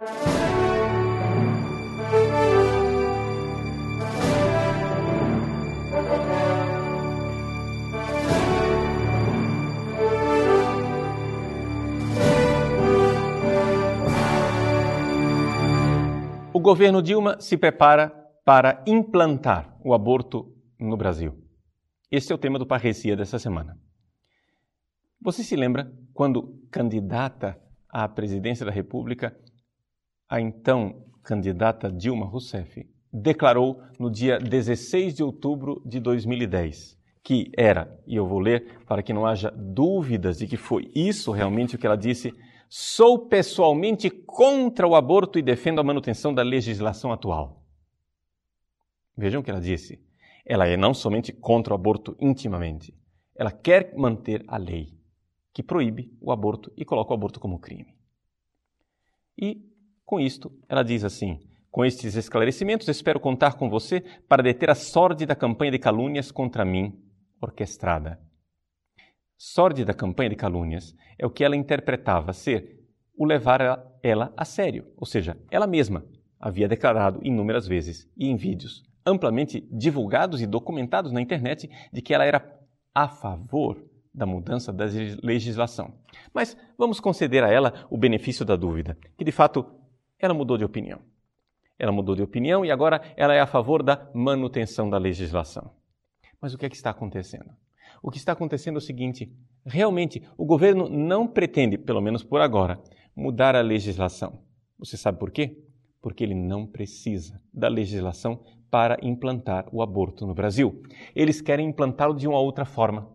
O 0.00 0.06
governo 16.58 17.02
Dilma 17.02 17.38
se 17.38 17.58
prepara 17.58 18.08
para 18.42 18.82
implantar 18.86 19.76
o 19.84 19.92
aborto 19.92 20.56
no 20.78 20.96
Brasil. 20.96 21.36
Este 22.10 22.32
é 22.32 22.34
o 22.34 22.38
tema 22.38 22.58
do 22.58 22.66
Parrecia 22.66 23.14
dessa 23.14 23.38
semana. 23.38 23.78
Você 25.20 25.44
se 25.44 25.54
lembra 25.54 25.92
quando 26.14 26.58
candidata 26.70 27.60
à 27.86 28.08
presidência 28.08 28.64
da 28.64 28.72
República, 28.72 29.38
a 30.30 30.40
então 30.40 31.04
candidata 31.24 31.90
Dilma 31.90 32.24
Rousseff 32.24 32.88
declarou 33.12 33.82
no 33.98 34.08
dia 34.08 34.38
16 34.38 35.14
de 35.14 35.22
outubro 35.24 35.82
de 35.84 35.98
2010 35.98 36.98
que 37.22 37.52
era, 37.56 38.00
e 38.06 38.16
eu 38.16 38.26
vou 38.26 38.38
ler 38.38 38.78
para 38.86 39.02
que 39.02 39.12
não 39.12 39.26
haja 39.26 39.50
dúvidas 39.50 40.38
de 40.38 40.46
que 40.46 40.56
foi 40.56 40.90
isso 40.94 41.30
realmente 41.32 41.74
o 41.74 41.78
que 41.78 41.86
ela 41.86 41.96
disse, 41.96 42.32
Sou 42.72 43.26
pessoalmente 43.26 44.08
contra 44.08 44.86
o 44.86 44.94
aborto 44.94 45.38
e 45.38 45.42
defendo 45.42 45.80
a 45.80 45.84
manutenção 45.84 46.32
da 46.32 46.42
legislação 46.42 47.12
atual. 47.12 47.64
Vejam 49.16 49.40
o 49.40 49.44
que 49.44 49.50
ela 49.50 49.60
disse. 49.60 50.00
Ela 50.46 50.68
é 50.68 50.76
não 50.76 50.94
somente 50.94 51.32
contra 51.32 51.74
o 51.74 51.76
aborto 51.76 52.16
intimamente, 52.20 52.96
ela 53.34 53.50
quer 53.50 53.92
manter 53.96 54.44
a 54.46 54.56
lei 54.56 54.96
que 55.52 55.64
proíbe 55.64 56.16
o 56.20 56.30
aborto 56.30 56.72
e 56.76 56.84
coloca 56.84 57.10
o 57.10 57.14
aborto 57.14 57.40
como 57.40 57.58
crime. 57.58 57.94
E, 59.36 59.69
com 60.10 60.20
isto, 60.20 60.52
ela 60.68 60.82
diz 60.82 61.04
assim: 61.04 61.38
com 61.70 61.84
estes 61.84 62.16
esclarecimentos, 62.16 62.88
espero 62.88 63.20
contar 63.20 63.54
com 63.54 63.70
você 63.70 64.02
para 64.28 64.42
deter 64.42 64.68
a 64.68 64.74
sorte 64.74 65.24
da 65.24 65.36
campanha 65.36 65.70
de 65.70 65.78
calúnias 65.78 66.30
contra 66.30 66.64
mim 66.64 67.00
orquestrada 67.40 68.18
sorte 69.42 69.86
da 69.86 69.94
campanha 69.94 70.28
de 70.28 70.36
calúnias 70.36 70.94
é 71.18 71.24
o 71.24 71.30
que 71.30 71.42
ela 71.42 71.56
interpretava 71.56 72.30
ser 72.34 72.78
o 73.16 73.24
levar 73.24 73.60
ela 74.02 74.34
a 74.36 74.44
sério, 74.44 74.92
ou 74.98 75.06
seja, 75.06 75.34
ela 75.50 75.66
mesma 75.66 76.04
havia 76.38 76.68
declarado 76.68 77.20
inúmeras 77.22 77.66
vezes 77.66 78.06
e 78.18 78.28
em 78.28 78.36
vídeos 78.36 78.82
amplamente 79.04 79.66
divulgados 79.72 80.42
e 80.42 80.46
documentados 80.46 81.10
na 81.10 81.22
internet 81.22 81.70
de 81.90 82.02
que 82.02 82.12
ela 82.12 82.26
era 82.26 82.54
a 82.94 83.08
favor 83.08 83.82
da 84.12 84.26
mudança 84.26 84.74
da 84.74 84.84
legislação. 85.22 85.94
Mas 86.34 86.54
vamos 86.76 87.00
conceder 87.00 87.42
a 87.42 87.50
ela 87.50 87.86
o 87.88 87.96
benefício 87.96 88.44
da 88.44 88.56
dúvida, 88.56 88.98
que 89.16 89.24
de 89.24 89.32
fato 89.32 89.64
ela 90.20 90.34
mudou 90.34 90.56
de 90.56 90.64
opinião. 90.64 91.00
Ela 91.78 91.92
mudou 91.92 92.14
de 92.14 92.22
opinião 92.22 92.64
e 92.64 92.70
agora 92.70 93.00
ela 93.16 93.34
é 93.34 93.40
a 93.40 93.46
favor 93.46 93.82
da 93.82 94.10
manutenção 94.14 94.90
da 94.90 94.98
legislação. 94.98 95.72
Mas 96.40 96.52
o 96.52 96.58
que 96.58 96.66
é 96.66 96.68
que 96.68 96.76
está 96.76 96.90
acontecendo? 96.90 97.50
O 98.02 98.10
que 98.10 98.18
está 98.18 98.32
acontecendo 98.32 98.76
é 98.76 98.78
o 98.78 98.82
seguinte: 98.82 99.32
realmente 99.64 100.22
o 100.36 100.44
governo 100.44 100.88
não 100.88 101.26
pretende, 101.26 101.78
pelo 101.78 102.00
menos 102.00 102.22
por 102.22 102.40
agora, 102.40 102.80
mudar 103.16 103.56
a 103.56 103.62
legislação. 103.62 104.42
Você 104.78 104.96
sabe 104.96 105.18
por 105.18 105.30
quê? 105.30 105.58
Porque 106.00 106.24
ele 106.24 106.34
não 106.34 106.66
precisa 106.66 107.40
da 107.52 107.68
legislação 107.68 108.42
para 108.70 108.96
implantar 109.02 109.66
o 109.72 109.82
aborto 109.82 110.26
no 110.26 110.34
Brasil. 110.34 110.82
Eles 111.14 111.40
querem 111.40 111.68
implantá-lo 111.68 112.14
de 112.14 112.28
uma 112.28 112.38
outra 112.38 112.64
forma. 112.64 113.10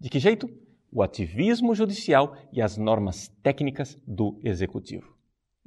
De 0.00 0.08
que 0.08 0.18
jeito? 0.18 0.48
O 0.90 1.02
ativismo 1.02 1.74
judicial 1.74 2.34
e 2.52 2.62
as 2.62 2.78
normas 2.78 3.28
técnicas 3.42 3.96
do 4.06 4.40
executivo. 4.42 5.17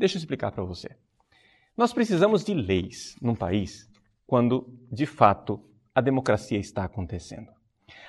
Deixa 0.02 0.18
eu 0.18 0.20
explicar 0.20 0.52
para 0.52 0.64
você. 0.64 0.90
Nós 1.78 1.94
precisamos 1.94 2.44
de 2.44 2.56
leis 2.56 3.16
num 3.22 3.36
país 3.36 3.88
quando, 4.26 4.76
de 4.92 5.06
fato, 5.06 5.64
a 5.94 6.02
democracia 6.02 6.58
está 6.58 6.84
acontecendo. 6.84 7.52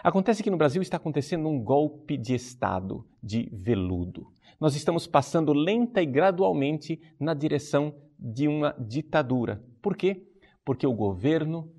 Acontece 0.02 0.42
que 0.42 0.48
no 0.48 0.56
Brasil 0.56 0.80
está 0.80 0.96
acontecendo 0.96 1.46
um 1.50 1.62
golpe 1.62 2.16
de 2.16 2.34
Estado 2.34 3.06
de 3.22 3.50
veludo. 3.52 4.32
Nós 4.58 4.74
estamos 4.74 5.06
passando 5.06 5.52
lenta 5.52 6.00
e 6.00 6.06
gradualmente 6.06 6.98
na 7.20 7.34
direção 7.34 7.94
de 8.18 8.48
uma 8.48 8.74
ditadura. 8.80 9.62
Por 9.82 9.94
quê? 9.94 10.26
Porque 10.64 10.86
o 10.86 10.94
governo 10.94 11.70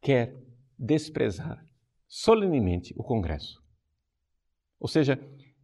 quer 0.00 0.34
desprezar 0.76 1.64
solenemente 2.08 2.92
o 2.96 3.04
Congresso. 3.04 3.62
Ou 4.80 4.88
seja, 4.88 5.16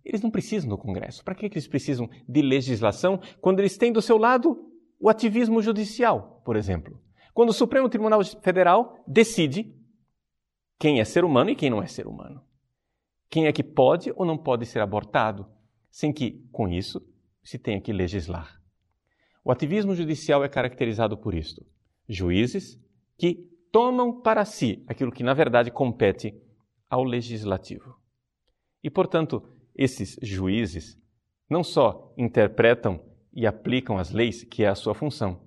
eles 0.06 0.22
não 0.22 0.30
precisam 0.30 0.68
do 0.68 0.78
Congresso. 0.78 1.24
Para 1.24 1.34
que 1.34 1.46
eles 1.46 1.66
precisam 1.66 2.08
de 2.28 2.40
legislação 2.40 3.20
quando 3.40 3.58
eles 3.58 3.76
têm 3.76 3.92
do 3.92 4.00
seu 4.00 4.16
lado 4.16 4.70
o 4.98 5.10
ativismo 5.10 5.60
judicial, 5.60 6.40
por 6.44 6.56
exemplo? 6.56 7.02
Quando 7.34 7.50
o 7.50 7.52
Supremo 7.52 7.88
Tribunal 7.88 8.24
Federal 8.40 8.96
decide 9.06 9.74
quem 10.78 11.00
é 11.00 11.04
ser 11.04 11.24
humano 11.24 11.50
e 11.50 11.56
quem 11.56 11.68
não 11.68 11.82
é 11.82 11.86
ser 11.86 12.06
humano. 12.06 12.42
Quem 13.28 13.46
é 13.46 13.52
que 13.52 13.62
pode 13.62 14.12
ou 14.14 14.24
não 14.24 14.38
pode 14.38 14.64
ser 14.64 14.80
abortado, 14.80 15.46
sem 15.90 16.12
que, 16.12 16.46
com 16.52 16.68
isso, 16.68 17.00
se 17.42 17.58
tenha 17.58 17.80
que 17.80 17.92
legislar. 17.92 18.60
O 19.44 19.50
ativismo 19.50 19.94
judicial 19.94 20.44
é 20.44 20.48
caracterizado 20.48 21.16
por 21.16 21.34
isto: 21.34 21.64
juízes 22.08 22.80
que 23.18 23.48
tomam 23.72 24.20
para 24.20 24.44
si 24.44 24.84
aquilo 24.86 25.12
que, 25.12 25.22
na 25.22 25.34
verdade, 25.34 25.70
compete 25.70 26.34
ao 26.88 27.02
legislativo. 27.02 27.96
E, 28.82 28.90
portanto, 28.90 29.42
esses 29.76 30.18
juízes 30.22 30.98
não 31.48 31.62
só 31.62 32.12
interpretam 32.16 33.00
e 33.32 33.46
aplicam 33.46 33.98
as 33.98 34.10
leis, 34.10 34.42
que 34.42 34.64
é 34.64 34.68
a 34.68 34.74
sua 34.74 34.94
função, 34.94 35.40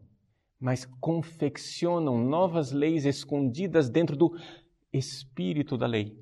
mas 0.59 0.85
confeccionam 0.99 2.17
novas 2.17 2.71
leis 2.71 3.05
escondidas 3.05 3.89
dentro 3.89 4.15
do 4.15 4.37
espírito 4.93 5.77
da 5.77 5.87
lei. 5.87 6.17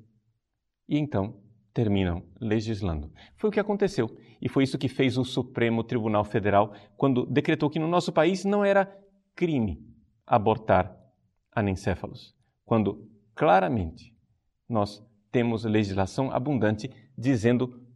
E 0.88 0.98
então 0.98 1.40
terminam 1.74 2.24
legislando. 2.40 3.12
Foi 3.36 3.50
o 3.50 3.52
que 3.52 3.60
aconteceu. 3.60 4.10
E 4.40 4.48
foi 4.48 4.64
isso 4.64 4.78
que 4.78 4.88
fez 4.88 5.18
o 5.18 5.24
Supremo 5.24 5.84
Tribunal 5.84 6.24
Federal 6.24 6.72
quando 6.96 7.26
decretou 7.26 7.68
que 7.68 7.78
no 7.78 7.86
nosso 7.88 8.12
país 8.12 8.44
não 8.44 8.64
era 8.64 8.92
crime 9.34 9.84
abortar 10.26 10.96
anencéfalos. 11.52 12.34
Quando 12.64 13.08
claramente 13.34 14.14
nós 14.68 15.04
temos 15.30 15.64
legislação 15.64 16.30
abundante 16.30 16.90
dizendo 17.16 17.87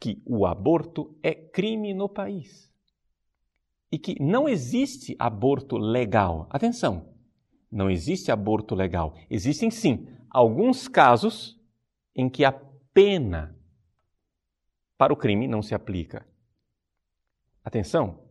que 0.00 0.22
o 0.24 0.46
aborto 0.46 1.14
é 1.22 1.34
crime 1.34 1.92
no 1.92 2.08
país. 2.08 2.72
E 3.92 3.98
que 3.98 4.16
não 4.20 4.48
existe 4.48 5.14
aborto 5.18 5.76
legal. 5.76 6.48
Atenção! 6.50 7.14
Não 7.70 7.90
existe 7.90 8.32
aborto 8.32 8.74
legal. 8.74 9.14
Existem 9.28 9.70
sim 9.70 10.08
alguns 10.28 10.88
casos 10.88 11.60
em 12.16 12.28
que 12.28 12.44
a 12.44 12.52
pena 12.92 13.56
para 14.96 15.12
o 15.12 15.16
crime 15.16 15.46
não 15.46 15.62
se 15.62 15.74
aplica. 15.74 16.26
Atenção, 17.64 18.22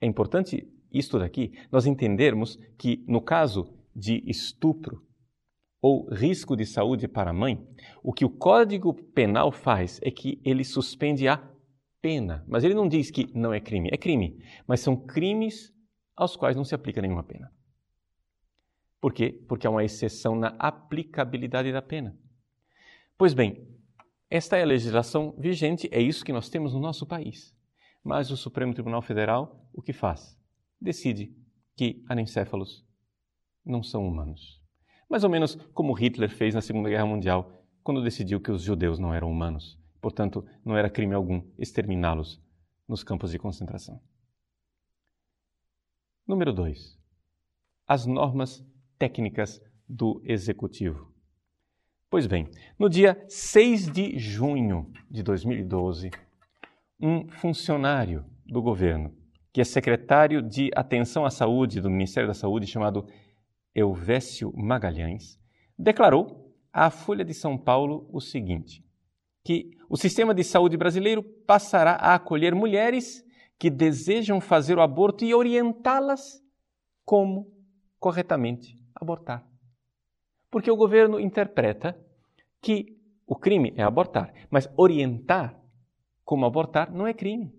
é 0.00 0.06
importante 0.06 0.72
isto 0.92 1.18
daqui, 1.18 1.52
nós 1.70 1.86
entendermos 1.86 2.58
que 2.78 3.04
no 3.06 3.20
caso 3.20 3.74
de 3.94 4.22
estupro 4.28 5.05
ou 5.86 6.08
risco 6.12 6.56
de 6.56 6.66
saúde 6.66 7.06
para 7.06 7.30
a 7.30 7.32
mãe, 7.32 7.64
o 8.02 8.12
que 8.12 8.24
o 8.24 8.28
Código 8.28 8.92
Penal 8.92 9.52
faz 9.52 10.00
é 10.02 10.10
que 10.10 10.40
ele 10.44 10.64
suspende 10.64 11.28
a 11.28 11.36
pena. 12.02 12.44
Mas 12.48 12.64
ele 12.64 12.74
não 12.74 12.88
diz 12.88 13.08
que 13.08 13.30
não 13.32 13.54
é 13.54 13.60
crime. 13.60 13.88
É 13.92 13.96
crime, 13.96 14.42
mas 14.66 14.80
são 14.80 14.96
crimes 14.96 15.72
aos 16.16 16.34
quais 16.34 16.56
não 16.56 16.64
se 16.64 16.74
aplica 16.74 17.00
nenhuma 17.00 17.22
pena. 17.22 17.52
Por 19.00 19.12
quê? 19.12 19.40
Porque 19.46 19.64
há 19.64 19.70
uma 19.70 19.84
exceção 19.84 20.34
na 20.34 20.56
aplicabilidade 20.58 21.72
da 21.72 21.80
pena. 21.80 22.18
Pois 23.16 23.32
bem, 23.32 23.64
esta 24.28 24.56
é 24.56 24.64
a 24.64 24.66
legislação 24.66 25.36
vigente, 25.38 25.88
é 25.92 26.02
isso 26.02 26.24
que 26.24 26.32
nós 26.32 26.48
temos 26.48 26.74
no 26.74 26.80
nosso 26.80 27.06
país. 27.06 27.56
Mas 28.02 28.32
o 28.32 28.36
Supremo 28.36 28.74
Tribunal 28.74 29.02
Federal 29.02 29.64
o 29.72 29.80
que 29.80 29.92
faz? 29.92 30.36
Decide 30.80 31.32
que 31.76 32.04
anencéfalos 32.08 32.84
não 33.64 33.84
são 33.84 34.04
humanos. 34.04 34.65
Mais 35.08 35.24
ou 35.24 35.30
menos 35.30 35.56
como 35.72 35.92
Hitler 35.92 36.30
fez 36.30 36.54
na 36.54 36.60
Segunda 36.60 36.88
Guerra 36.88 37.06
Mundial, 37.06 37.50
quando 37.82 38.02
decidiu 38.02 38.40
que 38.40 38.50
os 38.50 38.62
judeus 38.62 38.98
não 38.98 39.14
eram 39.14 39.30
humanos. 39.30 39.78
Portanto, 40.00 40.44
não 40.64 40.76
era 40.76 40.90
crime 40.90 41.14
algum 41.14 41.42
exterminá-los 41.58 42.42
nos 42.88 43.04
campos 43.04 43.30
de 43.30 43.38
concentração. 43.38 44.00
Número 46.26 46.52
2. 46.52 46.98
As 47.86 48.06
normas 48.06 48.64
técnicas 48.98 49.62
do 49.88 50.20
Executivo. 50.24 51.12
Pois 52.10 52.26
bem, 52.26 52.48
no 52.78 52.88
dia 52.88 53.24
6 53.28 53.90
de 53.90 54.18
junho 54.18 54.90
de 55.10 55.22
2012, 55.22 56.10
um 57.00 57.28
funcionário 57.28 58.24
do 58.44 58.62
governo, 58.62 59.14
que 59.52 59.60
é 59.60 59.64
secretário 59.64 60.42
de 60.42 60.70
Atenção 60.74 61.24
à 61.24 61.30
Saúde 61.30 61.80
do 61.80 61.90
Ministério 61.90 62.28
da 62.28 62.34
Saúde, 62.34 62.66
chamado 62.66 63.06
Elvésio 63.76 64.50
Magalhães, 64.56 65.38
declarou 65.78 66.50
à 66.72 66.88
Folha 66.88 67.22
de 67.22 67.34
São 67.34 67.58
Paulo 67.58 68.08
o 68.10 68.22
seguinte: 68.22 68.82
que 69.44 69.70
o 69.88 69.98
sistema 69.98 70.34
de 70.34 70.42
saúde 70.42 70.78
brasileiro 70.78 71.22
passará 71.22 71.92
a 71.92 72.14
acolher 72.14 72.54
mulheres 72.54 73.22
que 73.58 73.68
desejam 73.68 74.40
fazer 74.40 74.78
o 74.78 74.80
aborto 74.80 75.24
e 75.24 75.34
orientá-las 75.34 76.42
como 77.04 77.52
corretamente 77.98 78.78
abortar. 78.94 79.46
Porque 80.50 80.70
o 80.70 80.76
governo 80.76 81.20
interpreta 81.20 81.98
que 82.62 82.96
o 83.26 83.36
crime 83.36 83.74
é 83.76 83.82
abortar, 83.82 84.32
mas 84.50 84.70
orientar 84.74 85.60
como 86.24 86.46
abortar 86.46 86.90
não 86.90 87.06
é 87.06 87.12
crime. 87.12 87.54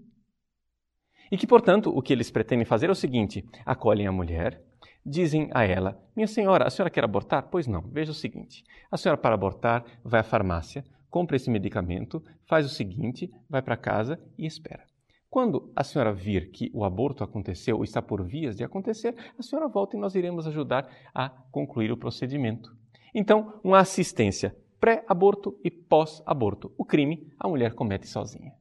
E 1.32 1.38
que, 1.38 1.46
portanto, 1.46 1.92
o 1.96 2.02
que 2.02 2.12
eles 2.12 2.32
pretendem 2.32 2.66
fazer 2.66 2.88
é 2.88 2.92
o 2.92 2.96
seguinte: 2.96 3.46
acolhem 3.66 4.08
a 4.08 4.12
mulher, 4.12 4.67
dizem 5.08 5.50
a 5.54 5.64
ela: 5.64 5.98
Minha 6.16 6.28
senhora, 6.28 6.68
a 6.68 6.70
senhora 6.70 6.90
quer 6.90 7.04
abortar? 7.04 7.48
Pois 7.50 7.66
não. 7.66 7.82
Veja 7.82 8.12
o 8.12 8.16
seguinte: 8.16 8.64
a 8.92 8.98
senhora, 8.98 9.20
para 9.20 9.34
abortar, 9.34 9.86
vai 10.04 10.20
à 10.20 10.24
farmácia, 10.24 10.84
compra 11.10 11.38
esse 11.38 11.50
medicamento, 11.50 12.24
faz 12.46 12.66
o 12.66 12.70
seguinte, 12.70 13.32
vai 13.50 13.62
para 13.62 13.78
casa 13.78 14.20
e 14.38 14.46
espera. 14.46 14.86
Quando 15.30 15.72
a 15.76 15.84
senhora 15.84 16.14
vir 16.14 16.52
que 16.52 16.70
o 16.74 16.84
aborto 16.84 17.24
aconteceu 17.24 17.78
ou 17.78 17.84
está 17.84 18.02
por 18.02 18.24
vias 18.24 18.56
de 18.56 18.64
acontecer, 18.64 19.16
a 19.38 19.42
senhora 19.42 19.68
volta 19.68 19.96
e 19.96 20.00
nós 20.00 20.16
iremos 20.16 20.48
ajudar 20.48 20.90
a 21.14 21.30
concluir 21.52 21.92
o 21.92 21.98
procedimento. 21.98 22.76
Então, 23.14 23.60
uma 23.64 23.80
assistência 23.80 24.56
pré-aborto 24.80 25.60
e 25.64 25.72
pós-aborto. 25.72 26.74
O 26.78 26.86
crime 26.86 27.28
a 27.40 27.48
mulher 27.48 27.74
comete 27.74 28.08
sozinha. 28.08 28.54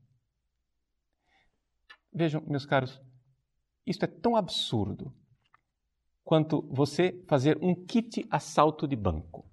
Vejam, 2.12 2.42
meus 2.46 2.64
caros, 2.64 3.00
isto 3.86 4.04
é 4.04 4.08
tão 4.08 4.34
absurdo 4.34 5.14
quanto 6.26 6.62
você 6.68 7.22
fazer 7.28 7.56
um 7.62 7.72
kit 7.72 8.26
assalto 8.28 8.88
de 8.88 8.96
banco. 8.96 9.48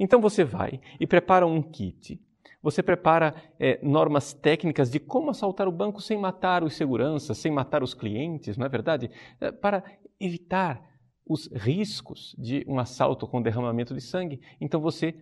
Então 0.00 0.18
você 0.18 0.42
vai 0.42 0.80
e 0.98 1.06
prepara 1.06 1.46
um 1.46 1.62
kit. 1.62 2.18
Você 2.62 2.82
prepara 2.82 3.34
é, 3.60 3.78
normas 3.82 4.32
técnicas 4.32 4.90
de 4.90 4.98
como 4.98 5.30
assaltar 5.30 5.68
o 5.68 5.72
banco 5.72 6.00
sem 6.00 6.18
matar 6.18 6.64
os 6.64 6.74
seguranças, 6.74 7.36
sem 7.36 7.52
matar 7.52 7.82
os 7.82 7.92
clientes, 7.92 8.56
não 8.56 8.64
é 8.64 8.68
verdade? 8.70 9.10
É, 9.38 9.52
para 9.52 9.84
evitar 10.18 10.82
os 11.26 11.52
riscos 11.52 12.34
de 12.38 12.64
um 12.66 12.78
assalto 12.78 13.28
com 13.28 13.42
derramamento 13.42 13.92
de 13.92 14.00
sangue. 14.00 14.40
Então 14.58 14.80
você 14.80 15.14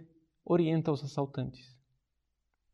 orienta 0.44 0.92
os 0.92 1.02
assaltantes. 1.02 1.76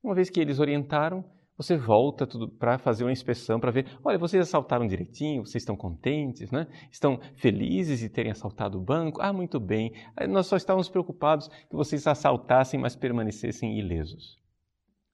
Uma 0.02 0.14
vez 0.14 0.28
que 0.28 0.40
eles 0.40 0.58
orientaram, 0.58 1.24
você 1.58 1.76
volta 1.76 2.24
para 2.56 2.78
fazer 2.78 3.02
uma 3.02 3.10
inspeção 3.10 3.58
para 3.58 3.72
ver, 3.72 3.98
olha, 4.04 4.16
vocês 4.16 4.40
assaltaram 4.40 4.86
direitinho, 4.86 5.44
vocês 5.44 5.62
estão 5.62 5.76
contentes, 5.76 6.52
né? 6.52 6.68
Estão 6.88 7.18
felizes 7.34 7.98
de 7.98 8.08
terem 8.08 8.30
assaltado 8.30 8.78
o 8.78 8.80
banco? 8.80 9.20
Ah, 9.20 9.32
muito 9.32 9.58
bem. 9.58 9.92
Nós 10.28 10.46
só 10.46 10.56
estávamos 10.56 10.88
preocupados 10.88 11.48
que 11.48 11.74
vocês 11.74 12.06
assaltassem, 12.06 12.78
mas 12.78 12.94
permanecessem 12.94 13.76
ilesos. 13.76 14.38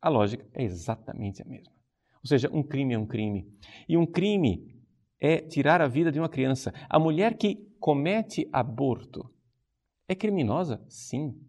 A 0.03 0.11
lógica 0.11 0.47
é 0.53 0.63
exatamente 0.63 1.41
a 1.41 1.47
mesma. 1.47 1.73
Ou 2.23 2.29
seja, 2.29 2.51
um 2.53 2.63
crime 2.63 2.93
é 2.93 2.99
um 2.99 3.07
crime. 3.07 3.51
E 3.89 3.97
um 3.97 4.05
crime 4.05 4.71
é 5.19 5.39
tirar 5.39 5.81
a 5.81 5.89
vida 5.89 6.13
de 6.13 6.19
uma 6.19 6.29
criança. 6.29 6.75
A 6.91 6.99
mulher 6.99 7.39
que 7.39 7.57
comete 7.81 8.47
aborto 8.53 9.31
é 10.07 10.15
criminosa? 10.15 10.85
Sim. 10.91 11.41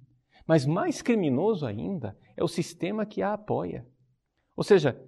Mas 0.48 0.66
mais 0.66 1.02
criminoso 1.02 1.66
ainda 1.66 2.18
é 2.38 2.42
o 2.42 2.48
sistema 2.48 3.06
que 3.06 3.22
a 3.22 3.34
apoia. 3.34 3.86
Ou 4.56 4.64
seja, 4.64 5.00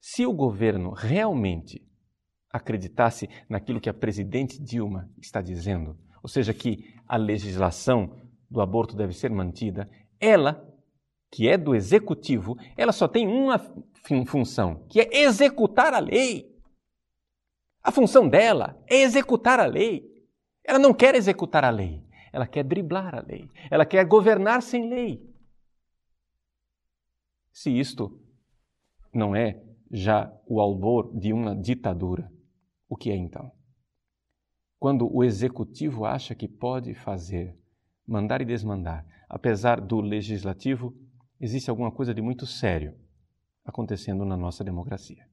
se 0.00 0.26
o 0.26 0.32
governo 0.32 0.90
realmente 0.90 1.82
acreditasse 2.50 3.28
naquilo 3.48 3.80
que 3.80 3.88
a 3.88 3.94
presidente 3.94 4.62
Dilma 4.62 5.10
está 5.20 5.40
dizendo, 5.40 5.98
ou 6.22 6.28
seja, 6.28 6.54
que 6.54 6.94
a 7.06 7.16
legislação 7.16 8.20
do 8.50 8.60
aborto 8.60 8.96
deve 8.96 9.12
ser 9.12 9.30
mantida, 9.30 9.90
ela, 10.20 10.66
que 11.32 11.48
é 11.48 11.58
do 11.58 11.74
executivo, 11.74 12.56
ela 12.76 12.92
só 12.92 13.08
tem 13.08 13.26
uma 13.26 13.58
função, 14.26 14.86
que 14.88 15.00
é 15.00 15.22
executar 15.22 15.92
a 15.92 15.98
lei. 15.98 16.54
A 17.82 17.90
função 17.90 18.28
dela 18.28 18.82
é 18.88 19.02
executar 19.02 19.60
a 19.60 19.66
lei. 19.66 20.02
Ela 20.64 20.78
não 20.78 20.94
quer 20.94 21.14
executar 21.14 21.64
a 21.64 21.70
lei, 21.70 22.02
ela 22.32 22.46
quer 22.46 22.64
driblar 22.64 23.14
a 23.14 23.20
lei, 23.20 23.50
ela 23.70 23.84
quer 23.84 24.06
governar 24.06 24.62
sem 24.62 24.88
lei. 24.88 25.22
Se 27.52 27.70
isto 27.70 28.23
não 29.14 29.34
é 29.34 29.62
já 29.90 30.32
o 30.46 30.60
albor 30.60 31.16
de 31.16 31.32
uma 31.32 31.54
ditadura, 31.54 32.30
o 32.88 32.96
que 32.96 33.10
é 33.10 33.16
então? 33.16 33.52
Quando 34.78 35.10
o 35.10 35.22
executivo 35.24 36.04
acha 36.04 36.34
que 36.34 36.48
pode 36.48 36.94
fazer, 36.94 37.56
mandar 38.06 38.42
e 38.42 38.44
desmandar, 38.44 39.06
apesar 39.28 39.80
do 39.80 40.00
legislativo, 40.00 40.94
existe 41.40 41.70
alguma 41.70 41.90
coisa 41.90 42.12
de 42.12 42.20
muito 42.20 42.46
sério 42.46 42.94
acontecendo 43.64 44.24
na 44.24 44.36
nossa 44.36 44.62
democracia. 44.62 45.26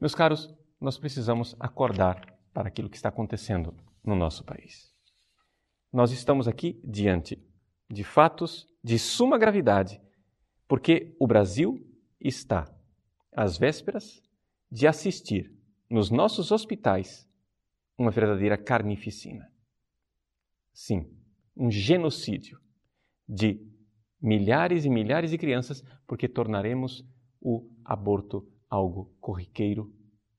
Meus 0.00 0.14
caros, 0.14 0.54
nós 0.80 0.98
precisamos 0.98 1.56
acordar 1.58 2.38
para 2.52 2.68
aquilo 2.68 2.88
que 2.88 2.96
está 2.96 3.08
acontecendo 3.08 3.74
no 4.04 4.14
nosso 4.14 4.44
país. 4.44 4.92
Nós 5.92 6.12
estamos 6.12 6.46
aqui 6.46 6.80
diante 6.84 7.42
de 7.90 8.04
fatos 8.04 8.66
de 8.82 8.98
suma 8.98 9.36
gravidade, 9.36 10.00
porque 10.68 11.14
o 11.18 11.26
Brasil 11.26 11.84
está 12.20 12.72
às 13.32 13.56
vésperas 13.56 14.22
de 14.70 14.86
assistir 14.86 15.52
nos 15.88 16.10
nossos 16.10 16.52
hospitais 16.52 17.28
uma 17.98 18.10
verdadeira 18.10 18.56
carnificina. 18.56 19.50
Sim, 20.72 21.10
um 21.56 21.70
genocídio 21.70 22.60
de 23.28 23.60
milhares 24.20 24.84
e 24.84 24.90
milhares 24.90 25.30
de 25.30 25.38
crianças, 25.38 25.82
porque 26.06 26.28
tornaremos 26.28 27.04
o 27.40 27.68
aborto 27.84 28.46
algo 28.68 29.14
corriqueiro, 29.20 29.92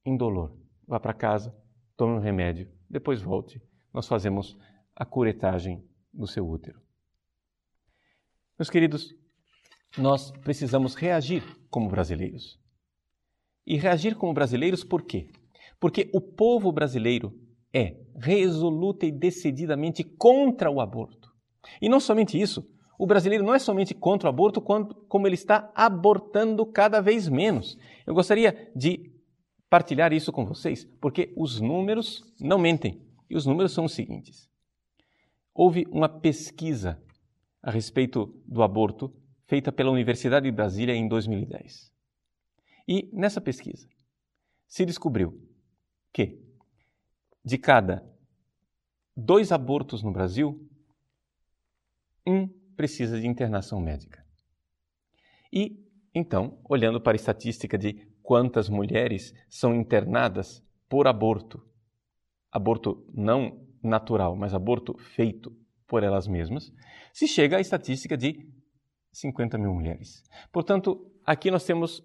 indolor. 0.05 0.57
Vá 0.87 0.99
para 0.99 1.13
casa, 1.13 1.55
tome 1.97 2.13
um 2.13 2.19
remédio, 2.19 2.71
depois 2.89 3.21
volte. 3.21 3.61
Nós 3.93 4.07
fazemos 4.07 4.57
a 4.95 5.05
curetagem 5.05 5.83
do 6.13 6.27
seu 6.27 6.47
útero. 6.47 6.81
Meus 8.57 8.69
queridos, 8.69 9.15
nós 9.97 10.31
precisamos 10.31 10.95
reagir 10.95 11.43
como 11.69 11.89
brasileiros. 11.89 12.59
E 13.65 13.77
reagir 13.77 14.15
como 14.15 14.33
brasileiros 14.33 14.83
por 14.83 15.03
quê? 15.03 15.29
Porque 15.79 16.09
o 16.13 16.21
povo 16.21 16.71
brasileiro 16.71 17.33
é 17.73 17.97
resoluta 18.15 19.05
e 19.05 19.11
decididamente 19.11 20.03
contra 20.03 20.69
o 20.69 20.81
aborto. 20.81 21.31
E 21.81 21.87
não 21.87 21.99
somente 21.99 22.39
isso, 22.39 22.67
o 22.97 23.05
brasileiro 23.05 23.43
não 23.43 23.55
é 23.55 23.59
somente 23.59 23.93
contra 23.93 24.27
o 24.27 24.29
aborto, 24.29 24.61
como 24.61 25.27
ele 25.27 25.35
está 25.35 25.71
abortando 25.73 26.65
cada 26.65 27.01
vez 27.01 27.27
menos. 27.27 27.77
Eu 28.05 28.13
gostaria 28.13 28.71
de 28.75 29.11
partilhar 29.69 30.11
isso 30.13 30.31
com 30.31 30.45
vocês, 30.45 30.85
porque 30.99 31.33
os 31.35 31.59
números 31.59 32.23
não 32.39 32.59
mentem. 32.59 33.01
E 33.29 33.35
os 33.35 33.45
números 33.45 33.71
são 33.71 33.85
os 33.85 33.93
seguintes: 33.93 34.49
houve 35.53 35.87
uma 35.89 36.09
pesquisa 36.09 37.01
a 37.63 37.71
respeito 37.71 38.35
do 38.45 38.61
aborto 38.61 39.13
feita 39.51 39.69
pela 39.69 39.91
Universidade 39.91 40.45
de 40.45 40.51
Brasília 40.55 40.95
em 40.95 41.09
2010. 41.09 41.91
E 42.87 43.09
nessa 43.11 43.41
pesquisa 43.41 43.85
se 44.65 44.85
descobriu 44.85 45.45
que 46.13 46.41
de 47.43 47.57
cada 47.57 48.01
dois 49.13 49.51
abortos 49.51 50.01
no 50.01 50.13
Brasil, 50.13 50.65
um 52.25 52.47
precisa 52.77 53.19
de 53.19 53.27
internação 53.27 53.81
médica. 53.81 54.25
E 55.51 55.85
então, 56.15 56.57
olhando 56.63 57.01
para 57.01 57.11
a 57.11 57.19
estatística 57.19 57.77
de 57.77 58.07
quantas 58.23 58.69
mulheres 58.69 59.33
são 59.49 59.75
internadas 59.75 60.63
por 60.87 61.09
aborto, 61.09 61.61
aborto 62.49 63.05
não 63.13 63.67
natural, 63.83 64.33
mas 64.33 64.53
aborto 64.53 64.97
feito 64.97 65.53
por 65.85 66.03
elas 66.03 66.25
mesmas, 66.25 66.71
se 67.11 67.27
chega 67.27 67.57
à 67.57 67.59
estatística 67.59 68.15
de 68.15 68.49
50 69.11 69.57
mil 69.57 69.73
mulheres. 69.73 70.23
Portanto, 70.51 71.11
aqui 71.25 71.51
nós 71.51 71.65
temos 71.65 72.03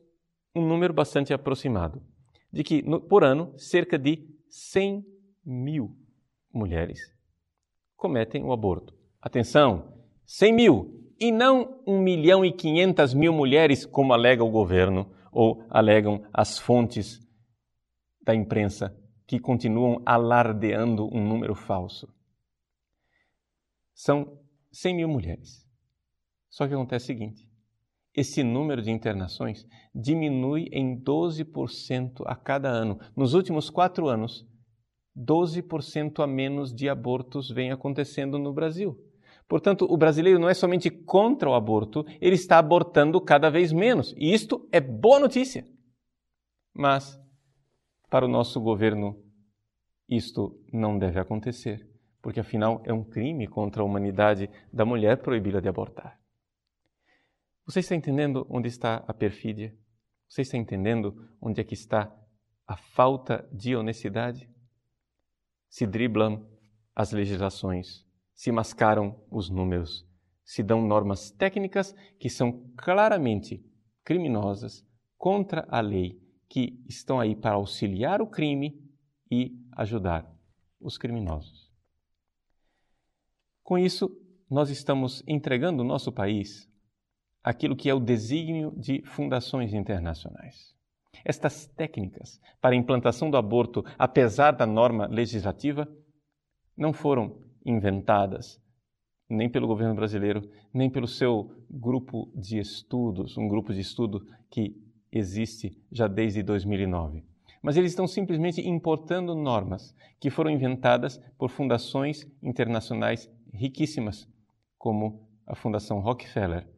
um 0.54 0.66
número 0.66 0.92
bastante 0.92 1.32
aproximado, 1.32 2.02
de 2.52 2.64
que 2.64 2.82
no, 2.82 3.00
por 3.00 3.24
ano 3.24 3.52
cerca 3.58 3.98
de 3.98 4.26
100 4.48 5.04
mil 5.44 5.96
mulheres 6.52 6.98
cometem 7.96 8.42
o 8.42 8.52
aborto. 8.52 8.94
Atenção, 9.20 9.92
100 10.24 10.52
mil 10.52 11.12
e 11.18 11.32
não 11.32 11.82
1 11.86 12.00
milhão 12.00 12.44
e 12.44 12.52
500 12.52 13.14
mil 13.14 13.32
mulheres, 13.32 13.86
como 13.86 14.12
alega 14.12 14.44
o 14.44 14.50
governo 14.50 15.10
ou 15.32 15.64
alegam 15.68 16.24
as 16.32 16.58
fontes 16.58 17.20
da 18.22 18.34
imprensa 18.34 18.96
que 19.26 19.38
continuam 19.38 20.00
alardeando 20.06 21.08
um 21.12 21.26
número 21.26 21.54
falso. 21.54 22.08
São 23.94 24.38
100 24.72 24.94
mil 24.94 25.08
mulheres. 25.08 25.65
Só 26.56 26.66
que 26.66 26.72
acontece 26.72 27.04
o 27.04 27.06
seguinte: 27.08 27.46
esse 28.14 28.42
número 28.42 28.80
de 28.80 28.90
internações 28.90 29.68
diminui 29.94 30.70
em 30.72 30.98
12% 30.98 32.22
a 32.24 32.34
cada 32.34 32.70
ano. 32.70 32.98
Nos 33.14 33.34
últimos 33.34 33.68
quatro 33.68 34.08
anos, 34.08 34.48
12% 35.14 36.24
a 36.24 36.26
menos 36.26 36.74
de 36.74 36.88
abortos 36.88 37.50
vem 37.50 37.70
acontecendo 37.70 38.38
no 38.38 38.54
Brasil. 38.54 38.98
Portanto, 39.46 39.84
o 39.84 39.98
brasileiro 39.98 40.38
não 40.38 40.48
é 40.48 40.54
somente 40.54 40.90
contra 40.90 41.50
o 41.50 41.54
aborto, 41.54 42.06
ele 42.22 42.36
está 42.36 42.58
abortando 42.58 43.20
cada 43.20 43.50
vez 43.50 43.70
menos. 43.70 44.14
E 44.16 44.32
isto 44.32 44.66
é 44.72 44.80
boa 44.80 45.20
notícia. 45.20 45.62
Mas, 46.74 47.20
para 48.08 48.24
o 48.24 48.30
nosso 48.30 48.62
governo, 48.62 49.22
isto 50.08 50.58
não 50.72 50.98
deve 50.98 51.20
acontecer, 51.20 51.86
porque 52.22 52.40
afinal 52.40 52.80
é 52.82 52.94
um 52.94 53.04
crime 53.04 53.46
contra 53.46 53.82
a 53.82 53.84
humanidade 53.84 54.48
da 54.72 54.86
mulher 54.86 55.18
proibida 55.18 55.60
de 55.60 55.68
abortar. 55.68 56.18
Você 57.66 57.80
está 57.80 57.96
entendendo 57.96 58.46
onde 58.48 58.68
está 58.68 59.04
a 59.08 59.12
perfídia? 59.12 59.76
Você 60.28 60.42
está 60.42 60.56
entendendo 60.56 61.28
onde 61.42 61.60
é 61.60 61.64
que 61.64 61.74
está 61.74 62.14
a 62.64 62.76
falta 62.76 63.48
de 63.52 63.74
honestidade? 63.74 64.48
Se 65.68 65.84
driblam 65.84 66.48
as 66.94 67.10
legislações, 67.10 68.06
se 68.32 68.52
mascaram 68.52 69.20
os 69.28 69.50
números, 69.50 70.06
se 70.44 70.62
dão 70.62 70.80
normas 70.86 71.32
técnicas 71.32 71.92
que 72.20 72.30
são 72.30 72.72
claramente 72.76 73.64
criminosas 74.04 74.86
contra 75.18 75.66
a 75.68 75.80
lei, 75.80 76.22
que 76.48 76.80
estão 76.88 77.18
aí 77.18 77.34
para 77.34 77.56
auxiliar 77.56 78.22
o 78.22 78.28
crime 78.28 78.80
e 79.28 79.60
ajudar 79.72 80.32
os 80.80 80.96
criminosos. 80.96 81.68
Com 83.64 83.76
isso, 83.76 84.08
nós 84.48 84.70
estamos 84.70 85.24
entregando 85.26 85.82
o 85.82 85.86
nosso 85.86 86.12
país 86.12 86.70
aquilo 87.46 87.76
que 87.76 87.88
é 87.88 87.94
o 87.94 88.00
desígnio 88.00 88.72
de 88.76 89.00
fundações 89.04 89.72
internacionais. 89.72 90.74
Estas 91.24 91.68
técnicas 91.68 92.40
para 92.60 92.74
a 92.74 92.76
implantação 92.76 93.30
do 93.30 93.36
aborto, 93.36 93.84
apesar 93.96 94.50
da 94.50 94.66
norma 94.66 95.06
legislativa, 95.06 95.88
não 96.76 96.92
foram 96.92 97.40
inventadas 97.64 98.60
nem 99.30 99.48
pelo 99.48 99.68
governo 99.68 99.94
brasileiro, 99.94 100.42
nem 100.74 100.90
pelo 100.90 101.06
seu 101.06 101.52
grupo 101.70 102.28
de 102.34 102.58
estudos, 102.58 103.38
um 103.38 103.46
grupo 103.46 103.72
de 103.72 103.80
estudo 103.80 104.26
que 104.50 104.76
existe 105.12 105.80
já 105.92 106.08
desde 106.08 106.42
2009. 106.42 107.24
Mas 107.62 107.76
eles 107.76 107.92
estão 107.92 108.08
simplesmente 108.08 108.60
importando 108.60 109.36
normas 109.36 109.94
que 110.18 110.30
foram 110.30 110.50
inventadas 110.50 111.18
por 111.38 111.48
fundações 111.48 112.28
internacionais 112.42 113.30
riquíssimas, 113.52 114.28
como 114.76 115.28
a 115.46 115.54
Fundação 115.54 116.00
Rockefeller 116.00 116.75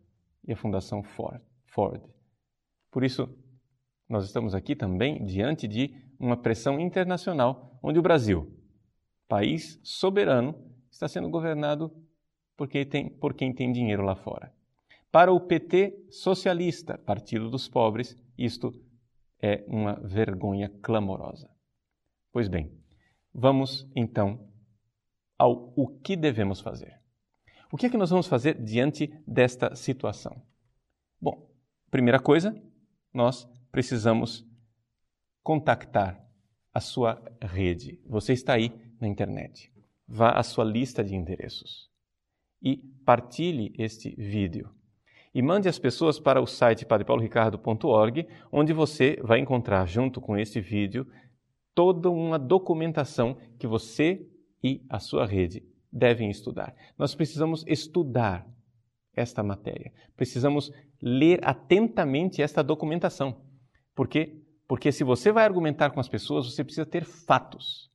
e 0.48 0.52
a 0.54 0.56
Fundação 0.56 1.02
Ford. 1.02 2.02
Por 2.90 3.04
isso, 3.04 3.28
nós 4.08 4.24
estamos 4.24 4.54
aqui 4.54 4.74
também 4.74 5.22
diante 5.22 5.68
de 5.68 5.94
uma 6.18 6.36
pressão 6.36 6.80
internacional, 6.80 7.78
onde 7.82 7.98
o 7.98 8.02
Brasil, 8.02 8.50
país 9.28 9.78
soberano, 9.84 10.54
está 10.90 11.06
sendo 11.06 11.28
governado 11.28 11.94
porque 12.56 12.84
tem, 12.84 13.08
por 13.08 13.34
quem 13.34 13.54
tem 13.54 13.70
dinheiro 13.70 14.02
lá 14.02 14.16
fora. 14.16 14.52
Para 15.12 15.32
o 15.32 15.38
PT 15.38 16.06
socialista, 16.10 16.98
Partido 16.98 17.50
dos 17.50 17.68
Pobres, 17.68 18.16
isto 18.36 18.72
é 19.40 19.64
uma 19.68 19.94
vergonha 20.00 20.68
clamorosa. 20.82 21.48
Pois 22.32 22.48
bem, 22.48 22.72
vamos 23.32 23.88
então 23.94 24.50
ao 25.38 25.72
o 25.76 25.86
que 26.00 26.16
devemos 26.16 26.60
fazer. 26.60 26.97
O 27.70 27.76
que 27.76 27.86
é 27.86 27.90
que 27.90 27.98
nós 27.98 28.08
vamos 28.08 28.26
fazer 28.26 28.54
diante 28.54 29.12
desta 29.26 29.76
situação? 29.76 30.40
Bom, 31.20 31.50
primeira 31.90 32.18
coisa, 32.18 32.56
nós 33.12 33.46
precisamos 33.70 34.46
contactar 35.42 36.18
a 36.72 36.80
sua 36.80 37.22
rede. 37.42 38.00
Você 38.06 38.32
está 38.32 38.54
aí 38.54 38.72
na 38.98 39.06
internet. 39.06 39.70
Vá 40.06 40.30
à 40.30 40.42
sua 40.42 40.64
lista 40.64 41.04
de 41.04 41.14
endereços 41.14 41.90
e 42.62 42.78
partilhe 43.04 43.74
este 43.76 44.14
vídeo 44.16 44.74
e 45.34 45.42
mande 45.42 45.68
as 45.68 45.78
pessoas 45.78 46.18
para 46.18 46.40
o 46.40 46.46
site 46.46 46.86
padrepauloricardo.org, 46.86 48.26
onde 48.50 48.72
você 48.72 49.20
vai 49.22 49.38
encontrar, 49.38 49.86
junto 49.86 50.22
com 50.22 50.38
este 50.38 50.58
vídeo, 50.58 51.06
toda 51.74 52.08
uma 52.08 52.38
documentação 52.38 53.36
que 53.58 53.66
você 53.66 54.26
e 54.64 54.82
a 54.88 54.98
sua 54.98 55.26
rede 55.26 55.62
devem 55.98 56.30
estudar. 56.30 56.74
Nós 56.96 57.14
precisamos 57.14 57.64
estudar 57.66 58.46
esta 59.14 59.42
matéria. 59.42 59.92
Precisamos 60.16 60.70
ler 61.02 61.40
atentamente 61.42 62.40
esta 62.40 62.62
documentação. 62.62 63.42
Por 63.94 64.08
quê? 64.08 64.40
Porque 64.66 64.92
se 64.92 65.02
você 65.02 65.32
vai 65.32 65.44
argumentar 65.44 65.90
com 65.90 66.00
as 66.00 66.08
pessoas, 66.08 66.46
você 66.46 66.62
precisa 66.62 66.86
ter 66.86 67.04
fatos. 67.04 67.90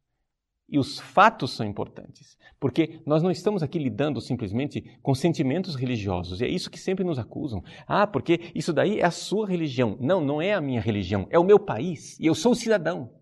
E 0.68 0.80
os 0.80 1.00
fatos 1.00 1.52
são 1.52 1.68
importantes, 1.68 2.38
porque 2.60 3.00
nós 3.06 3.22
não 3.22 3.30
estamos 3.30 3.62
aqui 3.62 3.78
lidando 3.78 4.20
simplesmente 4.22 4.82
com 5.04 5.14
sentimentos 5.14 5.76
religiosos, 5.76 6.42
e 6.42 6.46
é 6.46 6.48
isso 6.48 6.72
que 6.72 6.80
sempre 6.80 7.04
nos 7.04 7.20
acusam. 7.20 7.62
Ah, 7.86 8.08
porque 8.08 8.52
isso 8.56 8.74
daí 8.74 9.00
é 9.00 9.06
a 9.06 9.12
sua 9.12 9.48
religião. 9.48 9.98
Não, 10.00 10.20
não 10.20 10.42
é 10.42 10.54
a 10.54 10.62
minha 10.62 10.82
religião, 10.82 11.28
é 11.30 11.38
o 11.38 11.44
meu 11.44 11.60
país, 11.60 12.18
e 12.20 12.26
eu 12.26 12.34
sou 12.34 12.56
cidadão. 12.56 13.14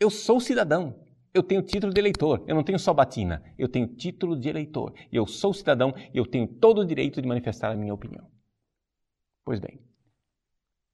Eu 0.00 0.08
sou 0.08 0.40
cidadão. 0.40 1.01
Eu 1.34 1.42
tenho 1.42 1.62
título 1.62 1.92
de 1.92 2.00
eleitor, 2.00 2.44
eu 2.46 2.54
não 2.54 2.62
tenho 2.62 2.78
só 2.78 2.92
batina, 2.92 3.42
eu 3.58 3.66
tenho 3.66 3.86
título 3.86 4.38
de 4.38 4.48
eleitor. 4.48 4.92
Eu 5.10 5.26
sou 5.26 5.54
cidadão 5.54 5.94
e 6.12 6.18
eu 6.18 6.26
tenho 6.26 6.46
todo 6.46 6.82
o 6.82 6.84
direito 6.84 7.22
de 7.22 7.28
manifestar 7.28 7.72
a 7.72 7.76
minha 7.76 7.94
opinião. 7.94 8.30
Pois 9.44 9.58
bem, 9.58 9.80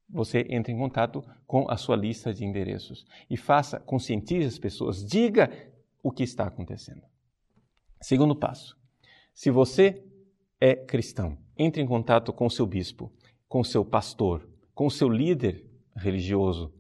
você 0.09 0.47
entra 0.49 0.73
em 0.73 0.79
contato 0.79 1.25
com 1.47 1.69
a 1.71 1.77
sua 1.77 1.97
lista 1.97 2.33
de 2.33 2.45
endereços 2.45 3.05
e 3.29 3.37
faça, 3.37 3.81
conscientize 3.81 4.47
as 4.47 4.59
pessoas, 4.59 5.05
diga 5.05 5.51
o 6.03 6.13
que 6.13 6.23
está 6.23 6.47
acontecendo. 6.47 7.03
Segundo 8.01 8.35
passo: 8.35 8.79
se 9.35 9.51
você 9.51 10.05
é 10.61 10.75
cristão, 10.75 11.37
entre 11.57 11.83
em 11.83 11.87
contato 11.87 12.33
com 12.33 12.49
seu 12.49 12.67
bispo, 12.67 13.13
com 13.49 13.63
seu 13.65 13.85
pastor, 13.85 14.49
com 14.75 14.89
seu 14.89 15.09
líder 15.09 15.69
religioso. 15.97 16.73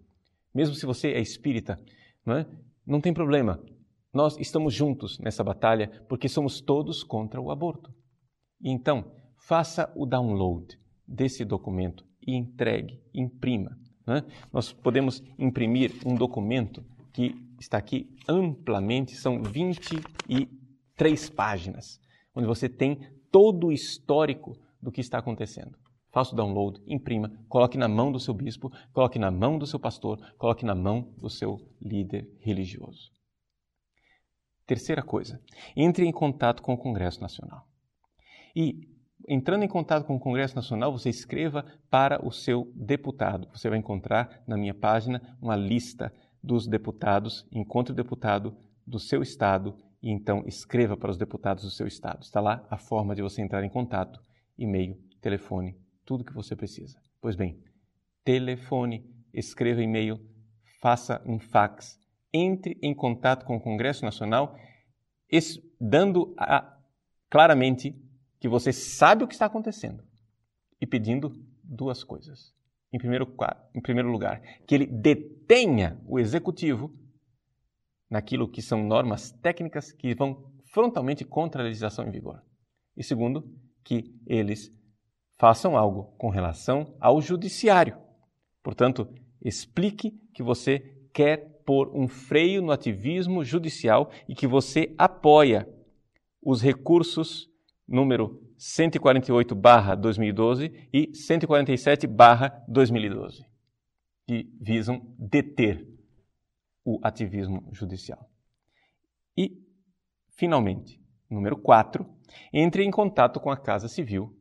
Mesmo 0.54 0.74
se 0.74 0.86
você 0.86 1.12
é 1.12 1.20
espírita, 1.20 1.78
não, 2.24 2.36
é? 2.36 2.46
Não 2.88 3.00
tem 3.00 3.12
problema. 3.12 3.62
Nós 4.12 4.38
estamos 4.38 4.72
juntos 4.72 5.18
nessa 5.18 5.44
batalha 5.44 6.04
porque 6.08 6.28
somos 6.28 6.60
todos 6.60 7.04
contra 7.04 7.40
o 7.40 7.50
aborto. 7.50 7.92
E 8.60 8.70
então, 8.70 9.12
faça 9.46 9.92
o 9.94 10.06
download 10.06 10.66
desse 11.06 11.44
documento 11.44 12.04
e 12.26 12.34
entregue, 12.34 13.00
imprima. 13.14 13.78
Né? 14.06 14.22
Nós 14.50 14.72
podemos 14.72 15.22
imprimir 15.38 15.92
um 16.04 16.14
documento 16.14 16.82
que 17.12 17.34
está 17.60 17.76
aqui 17.76 18.08
amplamente, 18.26 19.14
são 19.14 19.42
23 19.42 21.30
páginas, 21.30 22.00
onde 22.34 22.46
você 22.46 22.68
tem 22.68 23.00
todo 23.30 23.66
o 23.66 23.72
histórico 23.72 24.56
do 24.80 24.90
que 24.90 25.00
está 25.00 25.18
acontecendo. 25.18 25.76
Faça 26.18 26.34
o 26.34 26.36
download, 26.36 26.82
imprima, 26.84 27.30
coloque 27.48 27.78
na 27.78 27.86
mão 27.86 28.10
do 28.10 28.18
seu 28.18 28.34
bispo, 28.34 28.72
coloque 28.92 29.20
na 29.20 29.30
mão 29.30 29.56
do 29.56 29.64
seu 29.64 29.78
pastor, 29.78 30.18
coloque 30.36 30.64
na 30.64 30.74
mão 30.74 31.14
do 31.16 31.30
seu 31.30 31.60
líder 31.80 32.28
religioso. 32.40 33.12
Terceira 34.66 35.00
coisa, 35.00 35.40
entre 35.76 36.04
em 36.04 36.10
contato 36.10 36.60
com 36.60 36.74
o 36.74 36.76
Congresso 36.76 37.20
Nacional. 37.20 37.68
E 38.52 38.80
entrando 39.28 39.62
em 39.62 39.68
contato 39.68 40.06
com 40.06 40.16
o 40.16 40.18
Congresso 40.18 40.56
Nacional, 40.56 40.90
você 40.90 41.08
escreva 41.08 41.64
para 41.88 42.26
o 42.26 42.32
seu 42.32 42.68
deputado. 42.74 43.48
Você 43.52 43.70
vai 43.70 43.78
encontrar 43.78 44.42
na 44.44 44.56
minha 44.56 44.74
página 44.74 45.38
uma 45.40 45.54
lista 45.54 46.12
dos 46.42 46.66
deputados, 46.66 47.46
encontre 47.52 47.92
o 47.92 47.96
deputado 47.96 48.56
do 48.84 48.98
seu 48.98 49.22
estado 49.22 49.72
e 50.02 50.10
então 50.10 50.42
escreva 50.48 50.96
para 50.96 51.12
os 51.12 51.16
deputados 51.16 51.62
do 51.62 51.70
seu 51.70 51.86
estado. 51.86 52.24
Está 52.24 52.40
lá 52.40 52.66
a 52.68 52.76
forma 52.76 53.14
de 53.14 53.22
você 53.22 53.40
entrar 53.40 53.62
em 53.62 53.70
contato, 53.70 54.20
e-mail, 54.58 54.96
telefone, 55.20 55.76
tudo 56.08 56.24
que 56.24 56.32
você 56.32 56.56
precisa. 56.56 56.98
Pois 57.20 57.36
bem, 57.36 57.62
telefone, 58.24 59.04
escreva 59.30 59.82
e-mail, 59.82 60.18
faça 60.80 61.22
um 61.26 61.38
fax, 61.38 62.00
entre 62.32 62.78
em 62.80 62.94
contato 62.94 63.44
com 63.44 63.56
o 63.56 63.60
Congresso 63.60 64.06
Nacional, 64.06 64.58
dando 65.78 66.34
a, 66.38 66.78
claramente 67.28 67.94
que 68.40 68.48
você 68.48 68.72
sabe 68.72 69.22
o 69.22 69.28
que 69.28 69.34
está 69.34 69.44
acontecendo 69.44 70.02
e 70.80 70.86
pedindo 70.86 71.30
duas 71.62 72.02
coisas. 72.02 72.54
Em 72.90 72.96
primeiro, 72.96 73.30
em 73.74 73.82
primeiro 73.82 74.10
lugar, 74.10 74.40
que 74.66 74.74
ele 74.74 74.86
detenha 74.86 76.00
o 76.06 76.18
executivo 76.18 76.90
naquilo 78.08 78.48
que 78.48 78.62
são 78.62 78.82
normas 78.82 79.30
técnicas 79.30 79.92
que 79.92 80.14
vão 80.14 80.50
frontalmente 80.72 81.22
contra 81.22 81.60
a 81.60 81.66
legislação 81.66 82.08
em 82.08 82.10
vigor. 82.10 82.42
E 82.96 83.04
segundo, 83.04 83.46
que 83.84 84.18
eles 84.26 84.77
façam 85.38 85.76
algo 85.76 86.12
com 86.18 86.28
relação 86.28 86.94
ao 87.00 87.22
judiciário. 87.22 87.96
Portanto, 88.62 89.08
explique 89.40 90.10
que 90.34 90.42
você 90.42 90.80
quer 91.14 91.62
pôr 91.64 91.90
um 91.94 92.06
freio 92.08 92.60
no 92.60 92.72
ativismo 92.72 93.44
judicial 93.44 94.10
e 94.28 94.34
que 94.34 94.46
você 94.46 94.94
apoia 94.98 95.66
os 96.42 96.60
recursos 96.60 97.48
número 97.86 98.42
148/2012 98.58 100.88
e 100.92 101.10
147/2012, 101.12 103.46
que 104.26 104.50
visam 104.60 105.00
deter 105.18 105.86
o 106.84 106.98
ativismo 107.02 107.66
judicial. 107.72 108.28
E, 109.36 109.62
finalmente, 110.30 111.00
número 111.30 111.56
4, 111.56 112.04
entre 112.52 112.82
em 112.82 112.90
contato 112.90 113.38
com 113.40 113.50
a 113.50 113.56
Casa 113.56 113.88
Civil 113.88 114.37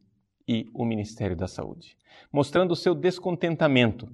e 0.47 0.69
o 0.73 0.85
Ministério 0.85 1.35
da 1.35 1.47
Saúde, 1.47 1.97
mostrando 2.31 2.71
o 2.71 2.75
seu 2.75 2.95
descontentamento 2.95 4.07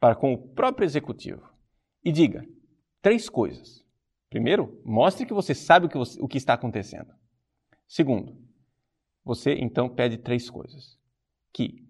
para 0.00 0.14
com 0.14 0.32
o 0.32 0.38
próprio 0.38 0.84
executivo 0.84 1.48
e 2.04 2.10
diga 2.10 2.44
três 3.00 3.28
coisas. 3.28 3.84
Primeiro, 4.28 4.80
mostre 4.84 5.26
que 5.26 5.34
você 5.34 5.54
sabe 5.54 5.86
o 5.86 5.88
que, 5.88 5.98
você, 5.98 6.20
o 6.20 6.28
que 6.28 6.38
está 6.38 6.54
acontecendo. 6.54 7.12
Segundo, 7.86 8.36
você 9.24 9.54
então 9.54 9.88
pede 9.88 10.18
três 10.18 10.48
coisas: 10.48 10.98
que 11.52 11.84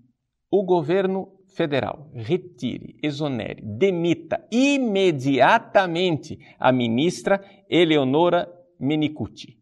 o 0.51 0.65
governo 0.65 1.31
federal 1.55 2.11
retire, 2.15 2.99
exonere, 3.03 3.63
demita 3.63 4.47
imediatamente 4.51 6.39
a 6.59 6.73
ministra 6.73 7.45
Eleonora 7.69 8.51
Menicucci, 8.79 9.59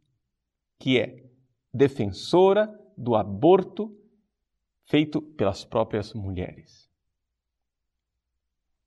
que 0.79 0.99
é 0.99 1.25
defensora 1.73 2.73
do 2.97 3.15
aborto 3.17 3.98
feito 4.89 5.21
pelas 5.21 5.65
próprias 5.65 6.15
mulheres. 6.15 6.89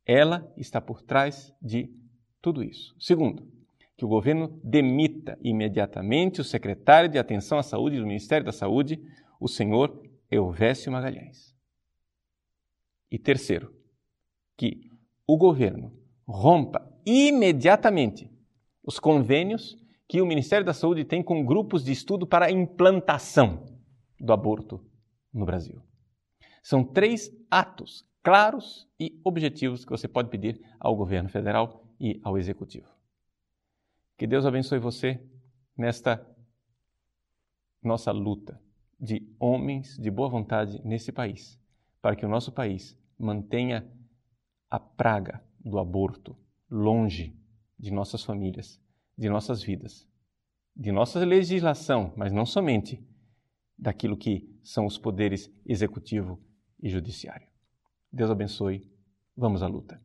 Ela 0.05 0.51
está 0.57 0.81
por 0.81 1.01
trás 1.01 1.53
de 1.61 1.93
tudo 2.41 2.63
isso. 2.63 2.95
Segundo, 2.99 3.47
que 3.95 4.03
o 4.03 4.07
governo 4.07 4.59
demita 4.63 5.37
imediatamente 5.43 6.41
o 6.41 6.43
secretário 6.43 7.07
de 7.07 7.19
Atenção 7.19 7.59
à 7.59 7.63
Saúde 7.63 7.99
do 7.99 8.07
Ministério 8.07 8.43
da 8.43 8.51
Saúde, 8.51 8.99
o 9.39 9.47
senhor 9.47 10.01
Elvésio 10.29 10.91
Magalhães. 10.91 11.55
E 13.11 13.19
terceiro, 13.19 13.71
que 14.57 14.89
o 15.27 15.37
governo 15.37 15.95
rompa 16.27 16.91
imediatamente 17.05 18.31
os 18.83 18.99
convênios 18.99 19.77
que 20.07 20.19
o 20.19 20.25
Ministério 20.25 20.65
da 20.65 20.73
Saúde 20.73 21.05
tem 21.05 21.21
com 21.21 21.45
grupos 21.45 21.83
de 21.83 21.91
estudo 21.91 22.25
para 22.25 22.47
a 22.47 22.51
implantação 22.51 23.65
do 24.19 24.33
aborto 24.33 24.83
no 25.31 25.45
Brasil. 25.45 25.81
São 26.61 26.83
três 26.83 27.31
atos 27.49 28.05
claros 28.23 28.87
e 28.99 29.19
objetivos 29.23 29.83
que 29.83 29.91
você 29.91 30.07
pode 30.07 30.29
pedir 30.29 30.61
ao 30.79 30.95
governo 30.95 31.29
federal 31.29 31.83
e 31.99 32.19
ao 32.23 32.37
executivo. 32.37 32.87
Que 34.17 34.27
Deus 34.27 34.45
abençoe 34.45 34.79
você 34.79 35.19
nesta 35.75 36.25
nossa 37.81 38.11
luta 38.11 38.61
de 38.99 39.27
homens 39.39 39.97
de 39.97 40.11
boa 40.11 40.29
vontade 40.29 40.79
nesse 40.85 41.11
país, 41.11 41.59
para 42.01 42.15
que 42.15 42.25
o 42.25 42.29
nosso 42.29 42.51
país 42.51 42.95
mantenha 43.17 43.91
a 44.69 44.79
praga 44.79 45.43
do 45.59 45.79
aborto 45.79 46.37
longe 46.69 47.35
de 47.77 47.91
nossas 47.91 48.23
famílias, 48.23 48.79
de 49.17 49.27
nossas 49.27 49.63
vidas, 49.63 50.07
de 50.75 50.91
nossa 50.91 51.23
legislação, 51.25 52.13
mas 52.15 52.31
não 52.31 52.45
somente 52.45 53.03
daquilo 53.77 54.15
que 54.15 54.47
são 54.63 54.85
os 54.85 54.97
poderes 54.97 55.51
executivo 55.65 56.39
e 56.81 56.89
judiciário. 56.89 57.47
Deus 58.11 58.29
abençoe. 58.29 58.89
Vamos 59.35 59.61
à 59.63 59.67
luta. 59.67 60.01